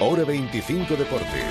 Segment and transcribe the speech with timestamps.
[0.00, 1.42] Hora 25 Deportes.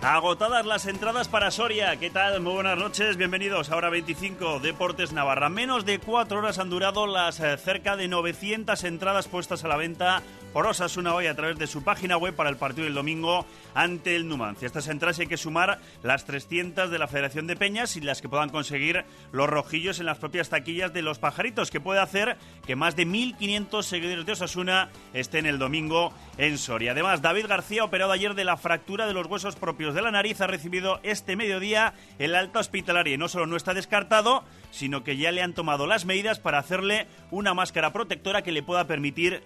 [0.00, 1.94] Agotadas las entradas para Soria.
[1.96, 2.40] ¿Qué tal?
[2.40, 3.18] Muy buenas noches.
[3.18, 5.50] Bienvenidos a Hora 25 Deportes Navarra.
[5.50, 9.76] Menos de cuatro horas han durado las eh, cerca de 900 entradas puestas a la
[9.76, 10.22] venta
[10.58, 14.16] por Osasuna hoy a través de su página web para el partido del domingo ante
[14.16, 14.66] el Numancia.
[14.66, 18.28] Estas entradas hay que sumar las 300 de la Federación de Peñas y las que
[18.28, 22.74] puedan conseguir los rojillos en las propias taquillas de los pajaritos, que puede hacer que
[22.74, 26.90] más de 1.500 seguidores de Osasuna estén el domingo en Soria.
[26.90, 30.40] Además, David García, operado ayer de la fractura de los huesos propios de la nariz,
[30.40, 35.16] ha recibido este mediodía el alta hospitalaria y no solo no está descartado, sino que
[35.16, 39.44] ya le han tomado las medidas para hacerle una máscara protectora que le pueda permitir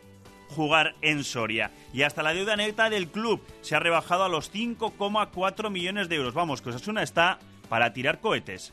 [0.53, 1.73] jugar en Soria.
[1.93, 6.17] Y hasta la deuda neta del club se ha rebajado a los 5,4 millones de
[6.17, 6.35] euros.
[6.35, 7.39] Vamos, que Osasuna está
[7.69, 8.73] para tirar cohetes.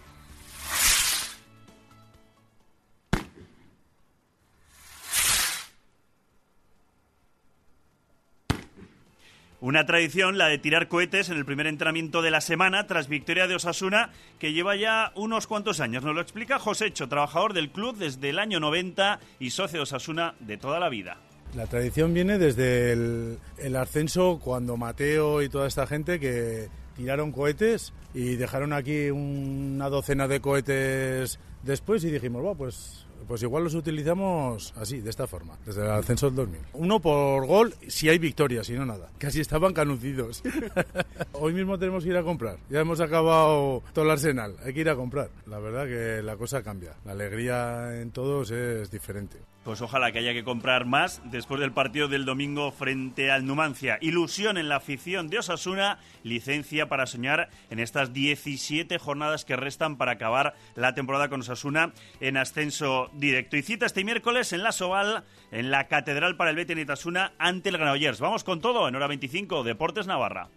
[9.61, 13.45] Una tradición, la de tirar cohetes en el primer entrenamiento de la semana tras victoria
[13.45, 16.01] de Osasuna, que lleva ya unos cuantos años.
[16.01, 20.33] Nos lo explica Josécho, trabajador del club desde el año 90 y socio de Osasuna
[20.39, 21.17] de toda la vida.
[21.55, 27.93] La tradición viene desde el, ascenso cuando Mateo y toda esta gente que tiraron cohetes
[28.13, 33.75] y dejaron aquí una docena de cohetes después y dijimos, bueno, pues pues igual los
[33.75, 36.61] utilizamos así, de esta forma, desde el ascenso del 2000.
[36.73, 39.11] Uno por gol si hay victoria, si no nada.
[39.19, 40.41] Casi estaban canucidos.
[41.33, 42.57] Hoy mismo tenemos que ir a comprar.
[42.71, 44.55] Ya hemos acabado todo el arsenal.
[44.65, 45.29] Hay que ir a comprar.
[45.45, 46.95] La verdad que la cosa cambia.
[47.05, 49.37] La alegría en todos es diferente.
[49.69, 53.99] Pues ojalá que haya que comprar más después del partido del domingo frente al Numancia.
[54.01, 59.97] Ilusión en la afición de Osasuna, licencia para soñar en estas 17 jornadas que restan
[59.97, 63.57] para acabar la temporada con Osasuna en ascenso directo.
[63.57, 67.69] Y cita este miércoles en la Soval, en la Catedral para el Betis Osasuna ante
[67.69, 68.19] el Granollers.
[68.19, 70.49] Vamos con todo en hora 25, Deportes Navarra.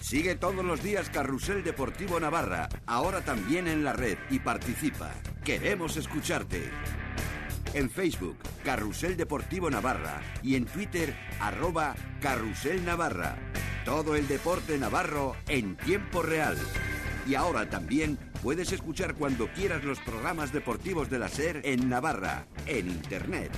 [0.00, 5.12] Sigue todos los días Carrusel Deportivo Navarra, ahora también en la red y participa.
[5.46, 6.60] Queremos escucharte.
[7.72, 13.36] En Facebook, Carrusel Deportivo Navarra y en Twitter, arroba Carrusel Navarra.
[13.84, 16.58] Todo el deporte navarro en tiempo real.
[17.28, 22.48] Y ahora también puedes escuchar cuando quieras los programas deportivos de la SER en Navarra,
[22.66, 23.52] en Internet.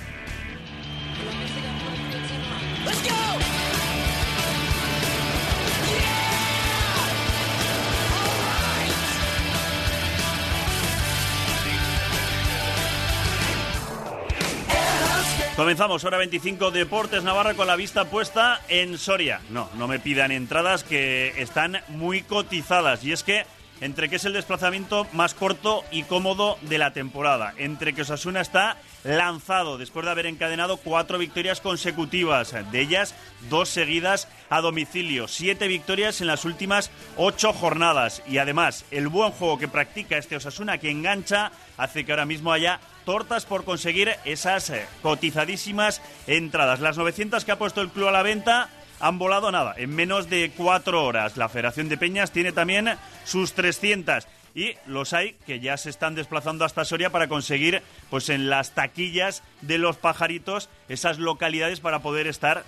[15.59, 19.41] Comenzamos, hora 25, Deportes Navarra con la vista puesta en Soria.
[19.51, 23.03] No, no me pidan entradas que están muy cotizadas.
[23.03, 23.45] Y es que
[23.81, 28.41] entre que es el desplazamiento más corto y cómodo de la temporada, entre que Osasuna
[28.41, 33.17] está lanzado después de haber encadenado cuatro victorias consecutivas, de ellas
[33.51, 39.33] dos seguidas a domicilio, siete victorias en las últimas ocho jornadas y además el buen
[39.33, 44.17] juego que practica este Osasuna que engancha hace que ahora mismo haya tortas por conseguir
[44.27, 46.81] esas eh, cotizadísimas entradas.
[46.81, 48.69] Las 900 que ha puesto el club a la venta
[49.01, 51.39] han volado nada, en menos de cuatro horas.
[51.39, 56.17] La Federación de Peñas tiene también sus 300 y los hay que ya se están
[56.17, 62.01] desplazando hasta Soria para conseguir pues en las taquillas de los pajaritos esas localidades para
[62.01, 62.63] poder estar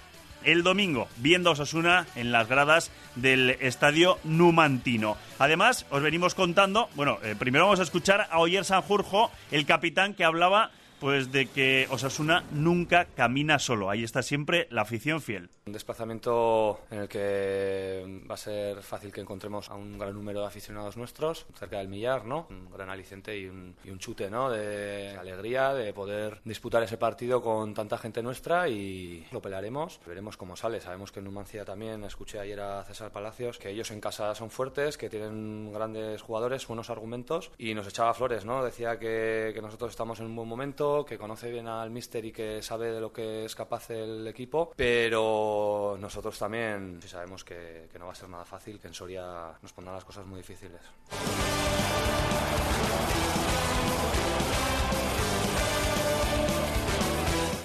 [0.44, 5.16] el domingo, viendo a Osasuna en las gradas del estadio Numantino.
[5.38, 10.14] Además, os venimos contando, bueno, eh, primero vamos a escuchar a Oyer Sanjurjo, el capitán
[10.14, 13.90] que hablaba pues de que Osasuna nunca camina solo.
[13.90, 15.48] Ahí está siempre la afición fiel.
[15.66, 20.40] Un desplazamiento en el que va a ser fácil que encontremos a un gran número
[20.40, 22.46] de aficionados nuestros, cerca del millar, ¿no?
[22.50, 24.50] Un gran aliciente y un, y un chute, ¿no?
[24.50, 30.00] De alegría, de poder disputar ese partido con tanta gente nuestra y lo pelearemos.
[30.06, 30.80] Veremos cómo sale.
[30.80, 34.50] Sabemos que en Numancia también, escuché ayer a César Palacios, que ellos en casa son
[34.50, 38.62] fuertes, que tienen grandes jugadores, buenos argumentos y nos echaba flores, ¿no?
[38.62, 42.32] Decía que, que nosotros estamos en un buen momento que conoce bien al míster y
[42.32, 47.98] que sabe de lo que es capaz el equipo, pero nosotros también sabemos que, que
[47.98, 50.80] no va a ser nada fácil, que en Soria nos pondrán las cosas muy difíciles.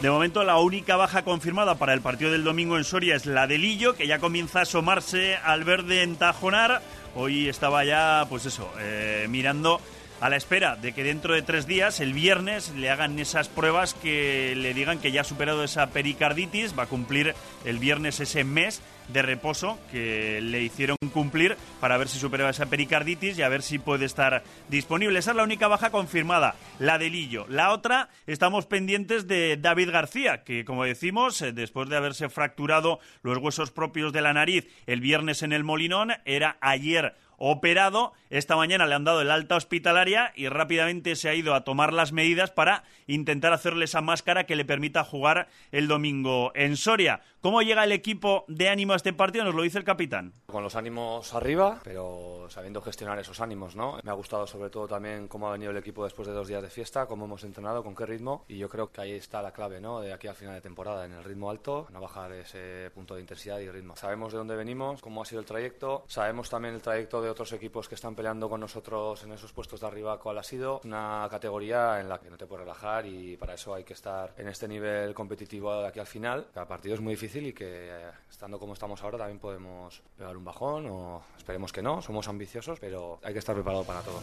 [0.02, 3.48] De momento, la única baja confirmada para el partido del domingo en Soria es la
[3.48, 6.84] de Lillo, que ya comienza a asomarse al verde en Tajonar.
[7.16, 9.82] Hoy estaba ya, pues eso, eh, mirando
[10.22, 13.94] a la espera de que dentro de tres días, el viernes, le hagan esas pruebas
[13.94, 17.36] que le digan que ya ha superado esa pericarditis, va a cumplir
[17.66, 22.66] el viernes ese mes de reposo que le hicieron cumplir para ver si superaba esa
[22.66, 25.20] pericarditis y a ver si puede estar disponible.
[25.20, 27.46] Esa es la única baja confirmada, la de Lillo.
[27.50, 33.00] La otra, estamos pendientes de David García, que como decimos, eh, después de haberse fracturado
[33.22, 38.14] los huesos propios de la nariz el viernes en el Molinón, era ayer operado.
[38.30, 41.94] Esta mañana le han dado el alta hospitalaria y rápidamente se ha ido a tomar
[41.94, 47.22] las medidas para intentar hacerle esa máscara que le permita jugar el domingo en Soria.
[47.42, 49.46] ¿Cómo llega el equipo de ánimo a este partido?
[49.46, 50.34] Nos lo dice el capitán.
[50.48, 54.00] Con los ánimos arriba, pero sabiendo gestionar esos ánimos, ¿no?
[54.04, 56.64] Me ha gustado sobre todo también cómo ha venido el equipo después de dos días
[56.64, 59.52] de fiesta, cómo hemos entrenado, con qué ritmo y yo creo que ahí está la
[59.52, 60.02] clave, ¿no?
[60.02, 63.22] De aquí al final de temporada, en el ritmo alto, no bajar ese punto de
[63.22, 63.96] intensidad y ritmo.
[63.96, 67.52] Sabemos de dónde venimos, cómo ha sido el trayecto, sabemos también el trayecto de otros
[67.54, 70.82] equipos que están peleando con nosotros en esos puestos de arriba cuál ha sido.
[70.84, 74.34] Una categoría en la que no te puedes relajar y para eso hay que estar
[74.38, 76.48] en este nivel competitivo de aquí al final.
[76.54, 77.92] Cada partido es muy difícil y que
[78.30, 82.02] estando como estamos ahora también podemos pegar un bajón o esperemos que no.
[82.02, 84.20] Somos ambiciosos, pero hay que estar preparado para todo.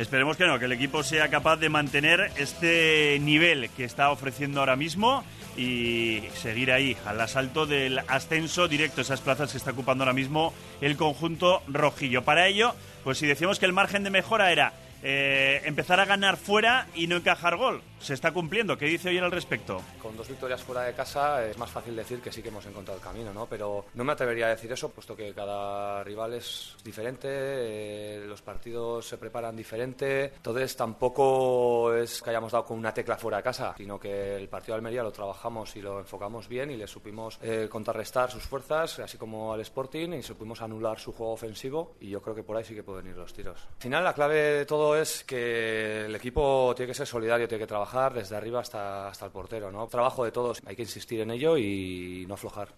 [0.00, 4.60] Esperemos que no, que el equipo sea capaz de mantener este nivel que está ofreciendo
[4.60, 5.22] ahora mismo
[5.58, 10.54] y seguir ahí al asalto del ascenso directo, esas plazas que está ocupando ahora mismo
[10.80, 12.24] el conjunto rojillo.
[12.24, 12.74] Para ello,
[13.04, 17.06] pues si decíamos que el margen de mejora era eh, empezar a ganar fuera y
[17.06, 17.82] no encajar gol.
[18.00, 18.78] Se está cumpliendo.
[18.78, 19.82] ¿Qué dice hoy al respecto?
[20.00, 22.98] Con dos victorias fuera de casa es más fácil decir que sí que hemos encontrado
[22.98, 23.44] el camino, ¿no?
[23.46, 28.40] Pero no me atrevería a decir eso, puesto que cada rival es diferente, eh, los
[28.40, 30.32] partidos se preparan diferente.
[30.36, 34.48] Entonces tampoco es que hayamos dado con una tecla fuera de casa, sino que el
[34.48, 38.44] partido de Almería lo trabajamos y lo enfocamos bien y le supimos eh, contrarrestar sus
[38.44, 41.96] fuerzas, así como al Sporting, y supimos anular su juego ofensivo.
[42.00, 43.60] Y yo creo que por ahí sí que pueden ir los tiros.
[43.60, 47.62] Al final, la clave de todo es que el equipo tiene que ser solidario, tiene
[47.62, 49.70] que trabajar desde arriba hasta, hasta el portero.
[49.70, 49.86] ¿no?
[49.88, 52.68] Trabajo de todos, hay que insistir en ello y no aflojar.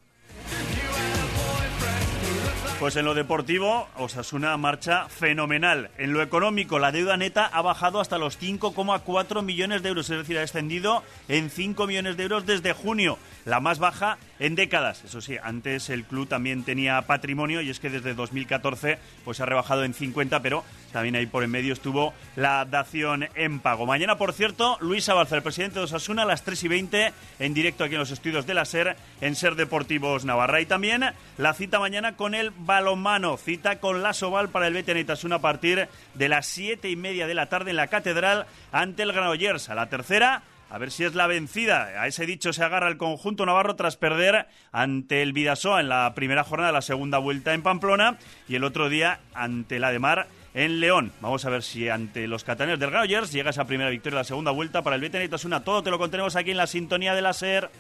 [2.83, 5.91] Pues en lo deportivo, Osasuna marcha fenomenal.
[5.99, 10.19] En lo económico, la deuda neta ha bajado hasta los 5,4 millones de euros, es
[10.19, 15.05] decir, ha descendido en 5 millones de euros desde junio, la más baja en décadas.
[15.05, 19.47] Eso sí, antes el club también tenía patrimonio y es que desde 2014 pues ha
[19.47, 23.87] rebajado en 50, pero también ahí por en medio estuvo la dación en pago.
[23.87, 27.55] Mañana, por cierto, Luis Abalza, el presidente de Osasuna, a las 3 y 20, en
[27.55, 30.61] directo aquí en los estudios de la SER, en SER Deportivos Navarra.
[30.61, 31.05] Y también
[31.39, 35.89] la cita mañana con el balonmano, cita con la Soval para el Betenaitasuna a partir
[36.15, 39.69] de las 7 y media de la tarde en la Catedral ante el Granollers.
[39.69, 40.43] A la tercera,
[40.73, 42.01] a ver si es la vencida.
[42.01, 46.15] A ese dicho se agarra el conjunto navarro tras perder ante el Vidasoa en la
[46.15, 48.17] primera jornada de la segunda vuelta en Pamplona
[48.49, 51.13] y el otro día ante la de Mar en León.
[51.21, 54.25] Vamos a ver si ante los catalanes del Granollers llega esa primera victoria de la
[54.25, 55.63] segunda vuelta para el Betenaitasuna.
[55.63, 57.71] Todo te lo contenemos aquí en la sintonía de la SER.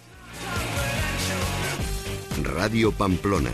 [2.43, 3.53] Radio Pamplona.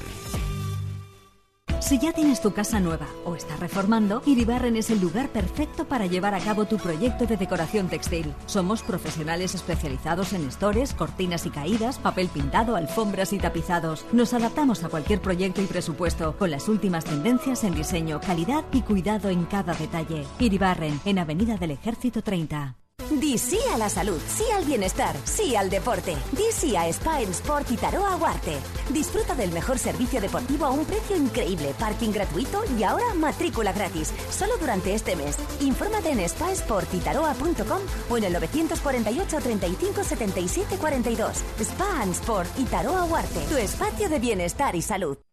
[1.89, 6.05] Si ya tienes tu casa nueva o estás reformando, Iribarren es el lugar perfecto para
[6.05, 8.35] llevar a cabo tu proyecto de decoración textil.
[8.45, 14.05] Somos profesionales especializados en estores, cortinas y caídas, papel pintado, alfombras y tapizados.
[14.13, 18.83] Nos adaptamos a cualquier proyecto y presupuesto con las últimas tendencias en diseño, calidad y
[18.83, 20.27] cuidado en cada detalle.
[20.39, 22.77] Iribarren, en Avenida del Ejército 30.
[23.11, 26.15] Di sí a la salud, sí al bienestar, sí al deporte.
[26.33, 28.59] Di sí a Spa en Sport y Taroa Huarte.
[28.91, 34.13] Disfruta del mejor servicio deportivo a un precio increíble, parking gratuito y ahora matrícula gratis.
[34.31, 35.37] Solo durante este mes.
[35.61, 37.81] Infórmate en spasportitaroa.com
[38.11, 41.33] o en el 948 35 77 42.
[41.61, 43.41] Spa and Sport y Taroa Huarte.
[43.49, 45.28] Tu espacio de bienestar y salud.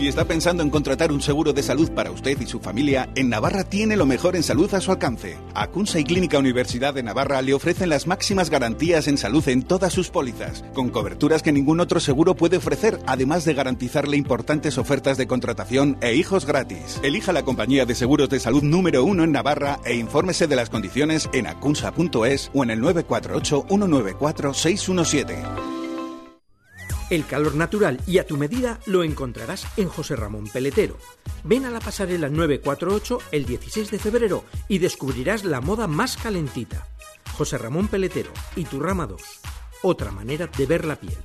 [0.00, 3.28] Si está pensando en contratar un seguro de salud para usted y su familia, en
[3.28, 5.36] Navarra tiene lo mejor en salud a su alcance.
[5.52, 9.92] Acunsa y Clínica Universidad de Navarra le ofrecen las máximas garantías en salud en todas
[9.92, 15.18] sus pólizas, con coberturas que ningún otro seguro puede ofrecer, además de garantizarle importantes ofertas
[15.18, 16.98] de contratación e hijos gratis.
[17.02, 20.70] Elija la compañía de seguros de salud número uno en Navarra e infórmese de las
[20.70, 25.79] condiciones en acunsa.es o en el 948 194 617.
[27.10, 30.96] El calor natural y a tu medida lo encontrarás en José Ramón Peletero.
[31.42, 36.86] Ven a la pasarela 948 el 16 de febrero y descubrirás la moda más calentita.
[37.36, 39.20] José Ramón Peletero y tu rama 2.
[39.82, 41.18] Otra manera de ver la piel.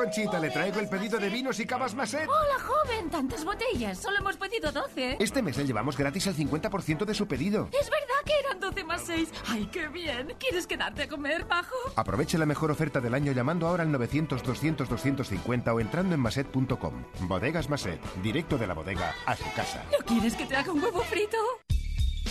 [0.00, 2.26] Conchita, le traigo el pedido de vinos y cavas Maset.
[2.26, 3.98] Hola, joven, tantas botellas.
[3.98, 5.18] Solo hemos pedido 12.
[5.20, 7.68] Este mes le llevamos gratis el 50% de su pedido.
[7.78, 9.28] Es verdad que eran 12 más 6.
[9.48, 10.34] ¡Ay, qué bien!
[10.38, 11.74] ¿Quieres quedarte a comer, bajo?
[11.96, 17.04] Aproveche la mejor oferta del año llamando ahora al 900-200-250 o entrando en maset.com.
[17.28, 19.84] Bodegas Maset, directo de la bodega a su casa.
[19.92, 21.36] ¿No quieres que te haga un huevo frito?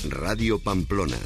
[0.10, 1.18] Radio Pamplona.